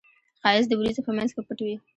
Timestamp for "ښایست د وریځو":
0.41-1.05